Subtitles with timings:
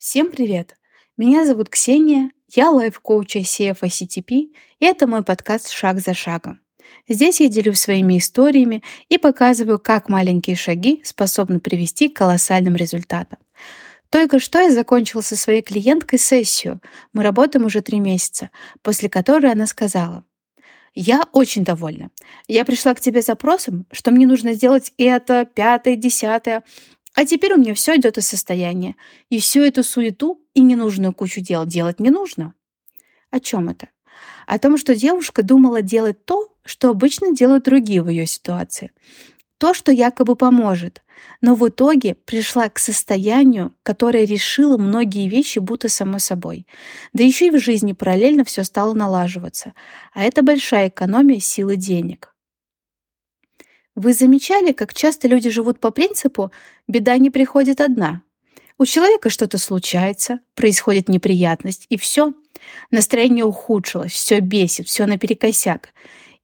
[0.00, 0.78] Всем привет!
[1.18, 4.52] Меня зовут Ксения, я лайф-коуч ICF ICTP, и
[4.86, 6.62] это мой подкаст «Шаг за шагом».
[7.06, 13.40] Здесь я делюсь своими историями и показываю, как маленькие шаги способны привести к колоссальным результатам.
[14.08, 16.80] Только что я закончила со своей клиенткой сессию.
[17.12, 18.48] Мы работаем уже три месяца,
[18.80, 20.24] после которой она сказала,
[20.94, 22.10] я очень довольна.
[22.48, 26.64] Я пришла к тебе с запросом, что мне нужно сделать это, пятое, десятое,
[27.14, 28.96] а теперь у меня все идет из состояния.
[29.28, 32.54] И всю эту суету и ненужную кучу дел делать не нужно.
[33.30, 33.88] О чем это?
[34.46, 38.92] О том, что девушка думала делать то, что обычно делают другие в ее ситуации.
[39.58, 41.02] То, что якобы поможет.
[41.42, 46.66] Но в итоге пришла к состоянию, которое решило многие вещи будто само собой.
[47.12, 49.74] Да еще и в жизни параллельно все стало налаживаться.
[50.14, 52.34] А это большая экономия силы денег.
[54.02, 56.50] Вы замечали, как часто люди живут по принципу
[56.88, 58.22] «беда не приходит одна».
[58.78, 62.32] У человека что-то случается, происходит неприятность, и все.
[62.90, 65.90] Настроение ухудшилось, все бесит, все наперекосяк.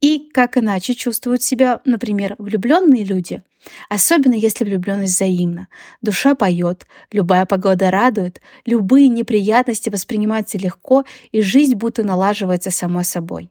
[0.00, 3.42] И как иначе чувствуют себя, например, влюбленные люди?
[3.88, 5.66] Особенно если влюбленность взаимна.
[6.02, 13.50] Душа поет, любая погода радует, любые неприятности воспринимаются легко, и жизнь будто налаживается сама собой.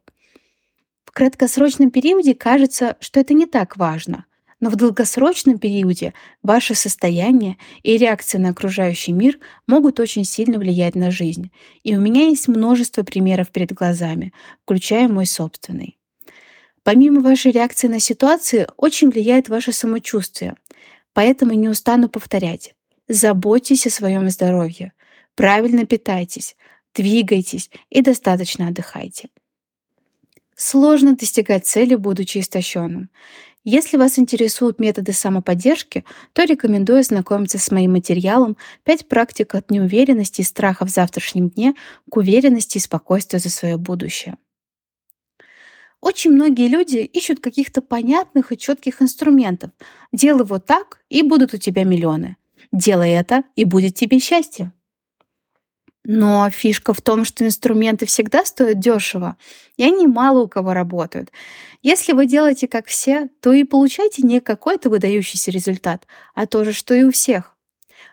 [1.20, 4.24] Краткосрочном периоде кажется, что это не так важно,
[4.62, 10.96] но в долгосрочном периоде ваше состояние и реакция на окружающий мир могут очень сильно влиять
[10.96, 11.52] на жизнь.
[11.84, 14.32] И у меня есть множество примеров перед глазами,
[14.64, 15.98] включая мой собственный.
[16.84, 20.56] Помимо вашей реакции на ситуации, очень влияет ваше самочувствие.
[21.12, 22.76] Поэтому не устану повторять.
[23.10, 24.94] Заботьтесь о своем здоровье.
[25.36, 26.56] Правильно питайтесь,
[26.96, 29.28] двигайтесь и достаточно отдыхайте.
[30.62, 33.10] Сложно достигать цели, будучи истощенным.
[33.64, 40.42] Если вас интересуют методы самоподдержки, то рекомендую ознакомиться с моим материалом «5 практик от неуверенности
[40.42, 41.76] и страха в завтрашнем дне
[42.12, 44.36] к уверенности и спокойствию за свое будущее».
[46.02, 49.72] Очень многие люди ищут каких-то понятных и четких инструментов.
[50.12, 52.36] Делай вот так, и будут у тебя миллионы.
[52.74, 54.74] Делай это, и будет тебе счастье.
[56.06, 59.38] Но фишка в том, что инструменты всегда стоят дешево,
[59.78, 61.32] и они мало у кого работают.
[61.82, 66.74] Если вы делаете как все, то и получаете не какой-то выдающийся результат, а то же,
[66.74, 67.56] что и у всех.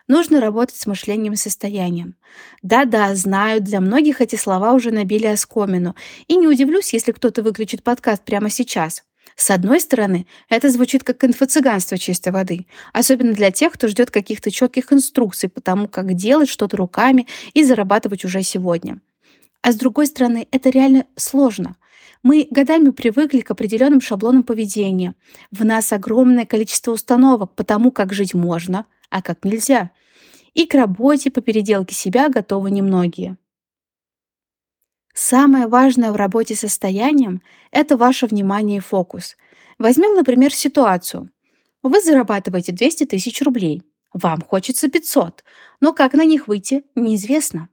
[0.07, 2.15] Нужно работать с мышлением и состоянием.
[2.61, 5.95] Да-да, знаю, для многих эти слова уже набили оскомину,
[6.27, 9.03] и не удивлюсь, если кто-то выключит подкаст прямо сейчас.
[9.35, 14.51] С одной стороны, это звучит как инфо-цыганство чистой воды, особенно для тех, кто ждет каких-то
[14.51, 18.99] четких инструкций по тому, как делать что-то руками и зарабатывать уже сегодня.
[19.61, 21.75] А с другой стороны, это реально сложно.
[22.23, 25.13] Мы годами привыкли к определенным шаблонам поведения.
[25.51, 29.91] В нас огромное количество установок по тому, как жить можно, а как нельзя.
[30.53, 33.37] И к работе по переделке себя готовы немногие.
[35.19, 37.41] Самое важное в работе с состоянием–
[37.71, 39.35] это ваше внимание и фокус.
[39.79, 41.31] Возьмем, например, ситуацию.
[41.81, 43.81] Вы зарабатываете 200 тысяч рублей.
[44.13, 45.43] Вам хочется 500,
[45.81, 47.69] но как на них выйти, неизвестно.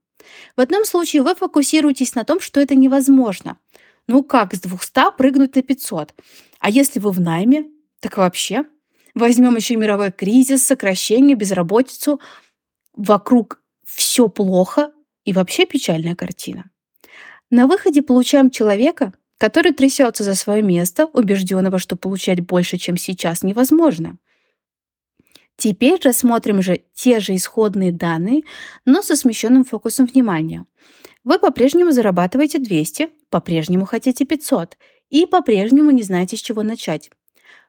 [0.56, 3.58] В одном случае вы фокусируетесь на том, что это невозможно.
[4.08, 6.14] Ну как с 200 прыгнуть на 500?
[6.60, 7.66] А если вы в найме,
[8.00, 8.64] так вообще.
[9.14, 12.22] Возьмем еще мировой кризис, сокращение, безработицу.
[12.94, 14.92] Вокруг все плохо
[15.26, 16.70] и вообще печальная картина.
[17.54, 23.44] На выходе получаем человека, который трясется за свое место, убежденного, что получать больше, чем сейчас,
[23.44, 24.18] невозможно.
[25.56, 28.42] Теперь рассмотрим же те же исходные данные,
[28.84, 30.66] но со смещенным фокусом внимания.
[31.22, 34.76] Вы по-прежнему зарабатываете 200, по-прежнему хотите 500
[35.10, 37.08] и по-прежнему не знаете, с чего начать.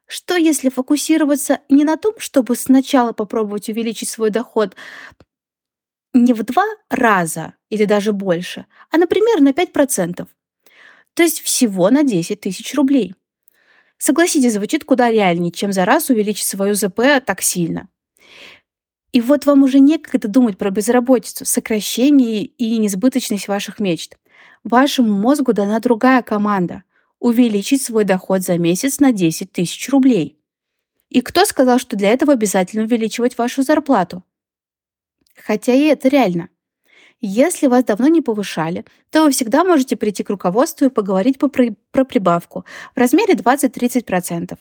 [0.07, 4.75] Что если фокусироваться не на том, чтобы сначала попробовать увеличить свой доход
[6.15, 10.27] не в два раза или даже больше, а, например, на 5%.
[11.13, 13.15] То есть всего на 10 тысяч рублей.
[13.97, 17.89] Согласитесь, звучит куда реальнее, чем за раз увеличить свою ЗП так сильно.
[19.11, 24.17] И вот вам уже некогда думать про безработицу, сокращение и несбыточность ваших мечт.
[24.63, 26.83] Вашему мозгу дана другая команда–
[27.19, 30.37] увеличить свой доход за месяц на 10 тысяч рублей.
[31.09, 34.23] И кто сказал, что для этого обязательно увеличивать вашу зарплату?
[35.35, 36.49] Хотя и это реально.
[37.27, 41.47] Если вас давно не повышали, то вы всегда можете прийти к руководству и поговорить по
[41.47, 41.75] при...
[41.89, 44.55] про прибавку в размере 20-30%.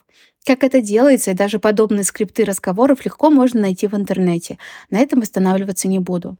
[0.46, 4.56] Как это делается, и даже подобные скрипты разговоров легко можно найти в интернете.
[4.88, 6.38] На этом останавливаться не буду.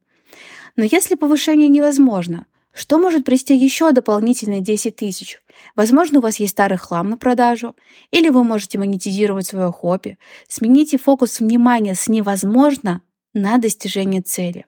[0.77, 5.43] Но если повышение невозможно, что может привести еще дополнительные 10 тысяч?
[5.77, 7.77] Возможно, у вас есть старый хлам на продажу,
[8.11, 10.17] или вы можете монетизировать свое хобби.
[10.49, 13.03] Смените фокус внимания с «невозможно»
[13.35, 14.65] на достижение цели.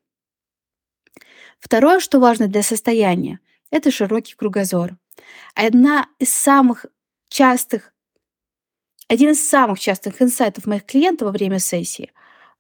[1.58, 4.96] Второе, что важно для состояния, это широкий кругозор.
[5.54, 6.86] Одна из самых
[7.28, 7.92] частых,
[9.08, 12.12] один из самых частых инсайтов моих клиентов во время сессии.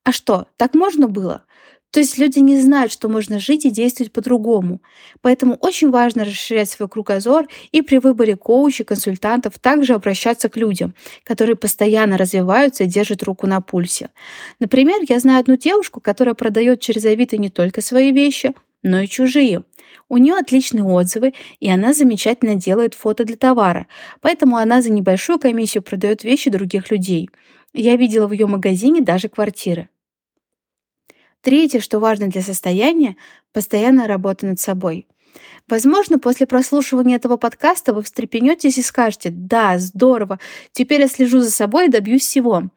[0.04, 1.44] А что, так можно было?
[1.90, 4.82] То есть люди не знают, что можно жить и действовать по-другому.
[5.22, 10.94] Поэтому очень важно расширять свой кругозор и при выборе коучей, консультантов также обращаться к людям,
[11.24, 14.10] которые постоянно развиваются и держат руку на пульсе.
[14.58, 18.52] Например, я знаю одну девушку, которая продает через Авито не только свои вещи,
[18.86, 19.64] но и чужие.
[20.08, 23.88] У нее отличные отзывы, и она замечательно делает фото для товара,
[24.20, 27.28] поэтому она за небольшую комиссию продает вещи других людей.
[27.74, 29.88] Я видела в ее магазине даже квартиры.
[31.40, 33.16] Третье, что важно для состояния–
[33.52, 35.08] постоянная работа над собой.
[35.68, 40.38] Возможно, после прослушивания этого подкаста вы встрепенетесь и скажете «Да, здорово,
[40.72, 42.70] теперь я слежу за собой и добьюсь всего».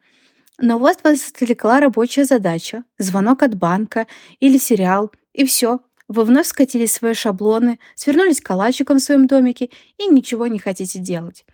[0.58, 4.06] Но вот вас отвлекла рабочая задача, звонок от банка
[4.40, 5.80] или сериал, и все,
[6.10, 10.98] вы вновь скатились в свои шаблоны, свернулись калачиком в своем домике и ничего не хотите
[10.98, 11.44] делать.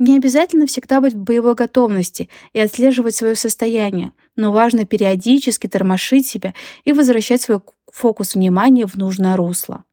[0.00, 6.26] Не обязательно всегда быть в боевой готовности и отслеживать свое состояние, но важно периодически тормошить
[6.26, 6.52] себя
[6.82, 7.60] и возвращать свой
[7.92, 9.84] фокус внимания в нужное русло.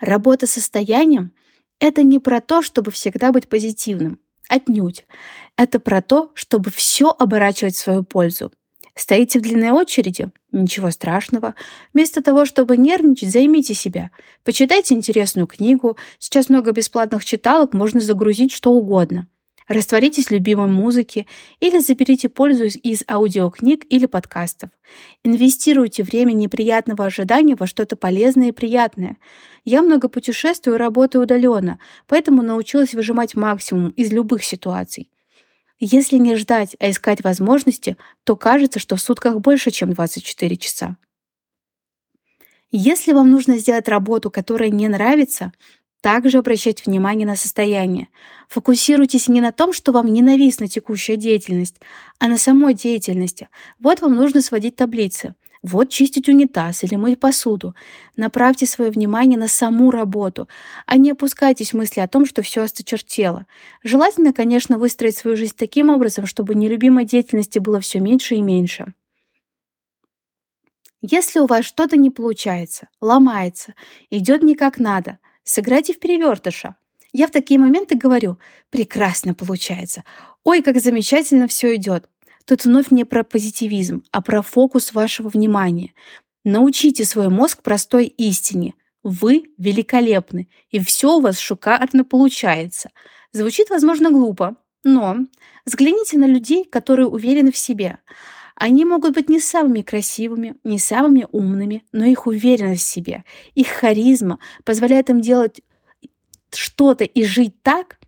[0.00, 1.32] Работа с состоянием—
[1.80, 4.20] это не про то, чтобы всегда быть позитивным.
[4.48, 5.04] Отнюдь.
[5.58, 8.50] Это про то, чтобы все оборачивать в свою пользу.
[8.98, 10.28] Стоите в длинной очереди?
[10.50, 11.54] Ничего страшного.
[11.94, 14.10] Вместо того, чтобы нервничать, займите себя.
[14.42, 15.96] Почитайте интересную книгу.
[16.18, 19.28] Сейчас много бесплатных читалок, можно загрузить что угодно.
[19.68, 21.26] Растворитесь в любимой музыке
[21.60, 24.70] или заберите пользу из аудиокниг или подкастов.
[25.22, 29.18] Инвестируйте время неприятного ожидания во что-то полезное и приятное.
[29.64, 31.78] Я много путешествую и работаю удаленно,
[32.08, 35.08] поэтому научилась выжимать максимум из любых ситуаций.
[35.80, 40.96] Если не ждать, а искать возможности, то кажется, что в сутках больше, чем 24 часа.
[42.70, 45.52] Если вам нужно сделать работу, которая не нравится,
[46.00, 48.08] также обращайте внимание на состояние.
[48.48, 51.76] Фокусируйтесь не на том, что вам ненавистна текущая деятельность,
[52.18, 53.48] а на самой деятельности.
[53.78, 55.34] Вот вам нужно сводить таблицы.
[55.62, 57.74] Вот чистить унитаз или мыть посуду.
[58.16, 60.48] Направьте свое внимание на саму работу,
[60.86, 63.46] а не опускайтесь в мысли о том, что все осточертело.
[63.82, 68.94] Желательно, конечно, выстроить свою жизнь таким образом, чтобы нелюбимой деятельности было все меньше и меньше.
[71.00, 73.74] Если у вас что-то не получается, ломается,
[74.10, 76.76] идет не как надо, сыграйте в перевертыша.
[77.12, 78.38] Я в такие моменты говорю,
[78.70, 80.04] прекрасно получается.
[80.44, 82.08] Ой, как замечательно все идет.
[82.48, 85.92] Тут вновь не про позитивизм, а про фокус вашего внимания.
[86.44, 88.72] Научите свой мозг простой истине.
[89.02, 92.88] Вы великолепны, и все у вас шикарно получается.
[93.32, 95.18] Звучит, возможно, глупо, но
[95.66, 97.98] взгляните на людей, которые уверены в себе.
[98.54, 103.24] Они могут быть не самыми красивыми, не самыми умными, но их уверенность в себе,
[103.54, 105.60] их харизма позволяет им делать
[106.50, 107.98] что-то и жить так,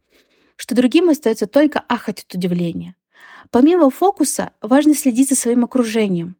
[0.56, 2.96] что другим остается только ахать от удивления.
[3.52, 6.36] Помимо фокуса, важно следить за своим окружением.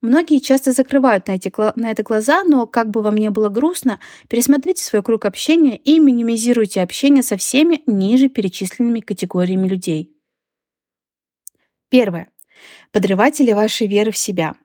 [0.00, 4.00] Многие часто закрывают на, эти, на это глаза, но как бы вам не было грустно,
[4.28, 10.12] пересмотрите свой круг общения и минимизируйте общение со всеми ниже перечисленными категориями людей.
[11.90, 12.28] Первое.
[12.92, 14.56] Подрыватели вашей веры в себя.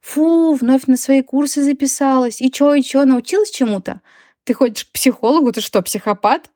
[0.00, 2.42] Фу, вновь на свои курсы записалась.
[2.42, 4.02] И чё, и чё, научилась чему-то?
[4.44, 6.51] Ты ходишь к психологу, ты что, психопат?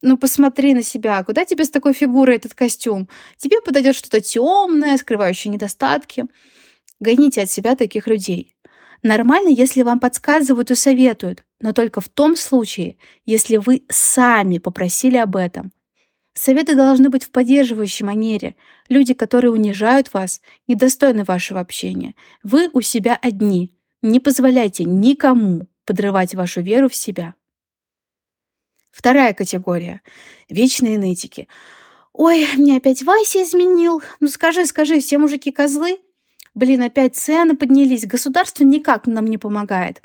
[0.00, 1.22] Ну, посмотри на себя.
[1.24, 3.08] Куда тебе с такой фигурой этот костюм?
[3.36, 6.26] Тебе подойдет что-то темное, скрывающее недостатки.
[7.00, 8.54] Гоните от себя таких людей.
[9.02, 15.16] Нормально, если вам подсказывают и советуют, но только в том случае, если вы сами попросили
[15.16, 15.72] об этом.
[16.34, 18.54] Советы должны быть в поддерживающей манере.
[18.88, 22.14] Люди, которые унижают вас, недостойны вашего общения.
[22.44, 23.72] Вы у себя одни.
[24.02, 27.34] Не позволяйте никому подрывать вашу веру в себя.
[28.98, 30.00] Вторая категория—
[30.48, 31.46] вечные нытики.
[32.12, 34.02] «Ой, мне опять Вася изменил.
[34.18, 36.00] Ну скажи, скажи, все мужики козлы?
[36.56, 40.02] Блин, опять цены поднялись, государство никак нам не помогает».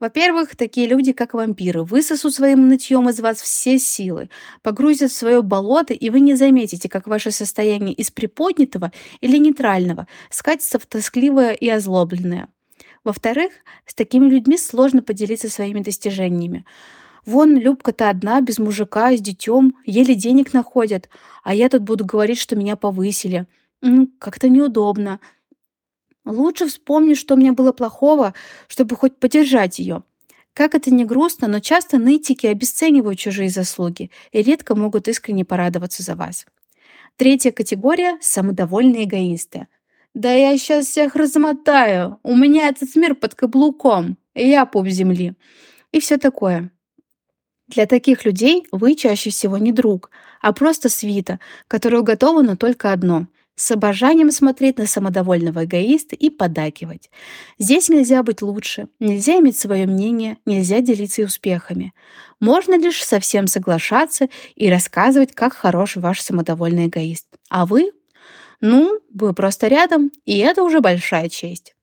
[0.00, 4.30] Во-первых, такие люди, как вампиры, высосут своим нытьем из вас все силы,
[4.62, 8.90] погрузят в свое болото, и вы не заметите, как ваше состояние из приподнятого
[9.20, 12.48] или нейтрального скатится в тоскливое и озлобленное.
[13.04, 13.52] Во-вторых,
[13.86, 16.64] с такими людьми сложно поделиться своими достижениями.
[17.24, 21.08] Вон Любка-то одна, без мужика, с детем, еле денег находят,
[21.44, 23.46] а я тут буду говорить, что меня повысили.
[23.80, 25.20] Ну, как-то неудобно.
[26.24, 28.34] Лучше вспомни, что у меня было плохого,
[28.68, 30.02] чтобы хоть поддержать ее.
[30.54, 36.02] Как это не грустно, но часто нытики обесценивают чужие заслуги и редко могут искренне порадоваться
[36.02, 36.46] за вас.
[37.16, 39.68] Третья категория– самодовольные эгоисты.
[40.14, 42.18] «Да я сейчас всех размотаю!
[42.22, 45.34] У меня этот мир под каблуком!» я пуп земли
[45.92, 46.70] и все такое.
[47.72, 50.10] Для таких людей вы чаще всего не друг,
[50.42, 56.30] а просто свита, которая готова на только одно— с обожанием смотреть на самодовольного эгоиста и
[56.30, 57.10] подакивать.
[57.58, 61.92] Здесь нельзя быть лучше, нельзя иметь свое мнение, нельзя делиться успехами.
[62.40, 67.26] Можно лишь совсем соглашаться и рассказывать, как хорош ваш самодовольный эгоист.
[67.50, 67.92] А вы?
[68.62, 71.74] Ну, вы просто рядом, и это уже большая честь.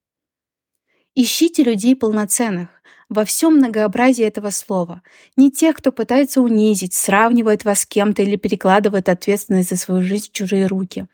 [1.15, 2.69] Ищите людей полноценных,
[3.09, 5.01] во всем многообразии этого слова.
[5.35, 10.27] Не тех, кто пытается унизить, сравнивает вас с кем-то или перекладывает ответственность за свою жизнь
[10.27, 11.07] в чужие руки,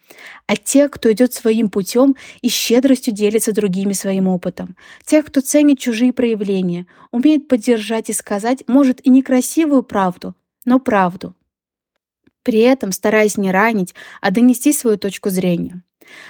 [0.45, 4.75] а тех, кто идет своим путем и щедростью делится другими своим опытом.
[5.05, 10.35] Тех, кто ценит чужие проявления, умеет поддержать и сказать, может, и некрасивую правду,
[10.65, 11.33] но правду.
[12.45, 15.81] При этом стараясь не ранить, а донести свою точку зрения.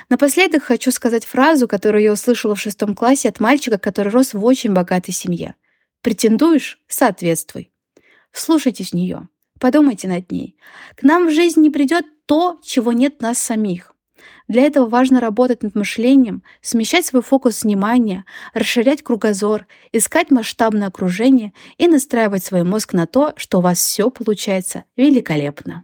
[0.10, 4.44] Напоследок хочу сказать фразу, которую я услышала в шестом классе от мальчика, который рос в
[4.44, 5.56] очень богатой семье.
[6.02, 7.70] «Претендуешь— соответствуй».
[8.32, 9.28] Слушайтесь нее,
[9.60, 10.56] подумайте над ней.
[10.96, 13.94] К нам в жизнь не придет то, чего нет нас самих.
[14.48, 21.52] Для этого важно работать над мышлением, смещать свой фокус внимания, расширять кругозор, искать масштабное окружение
[21.78, 25.84] и настраивать свой мозг на то, что у вас все получается великолепно.